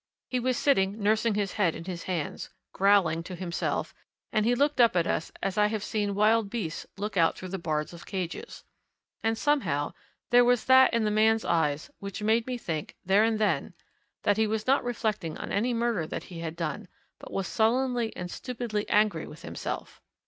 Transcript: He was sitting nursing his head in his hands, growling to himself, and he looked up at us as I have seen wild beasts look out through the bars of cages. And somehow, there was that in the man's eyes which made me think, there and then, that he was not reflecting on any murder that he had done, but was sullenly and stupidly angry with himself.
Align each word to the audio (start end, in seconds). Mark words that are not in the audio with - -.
He 0.29 0.39
was 0.39 0.57
sitting 0.57 0.99
nursing 0.99 1.35
his 1.35 1.51
head 1.53 1.75
in 1.75 1.83
his 1.85 2.05
hands, 2.05 2.49
growling 2.73 3.21
to 3.21 3.35
himself, 3.35 3.93
and 4.33 4.47
he 4.47 4.55
looked 4.55 4.81
up 4.81 4.95
at 4.95 5.05
us 5.05 5.31
as 5.43 5.59
I 5.59 5.67
have 5.67 5.83
seen 5.83 6.15
wild 6.15 6.49
beasts 6.49 6.87
look 6.97 7.17
out 7.17 7.37
through 7.37 7.49
the 7.49 7.59
bars 7.59 7.93
of 7.93 8.07
cages. 8.07 8.63
And 9.21 9.37
somehow, 9.37 9.93
there 10.31 10.43
was 10.43 10.65
that 10.65 10.91
in 10.91 11.03
the 11.03 11.11
man's 11.11 11.45
eyes 11.45 11.91
which 11.99 12.23
made 12.23 12.47
me 12.47 12.57
think, 12.57 12.95
there 13.05 13.23
and 13.23 13.37
then, 13.37 13.75
that 14.23 14.37
he 14.37 14.47
was 14.47 14.65
not 14.65 14.83
reflecting 14.83 15.37
on 15.37 15.51
any 15.51 15.71
murder 15.71 16.07
that 16.07 16.23
he 16.23 16.39
had 16.39 16.55
done, 16.55 16.87
but 17.19 17.29
was 17.31 17.47
sullenly 17.47 18.11
and 18.17 18.31
stupidly 18.31 18.89
angry 18.89 19.27
with 19.27 19.43
himself. 19.43 20.01